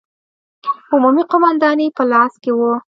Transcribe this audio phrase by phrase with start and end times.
[0.93, 2.71] عمومي قومانداني په لاس کې وه.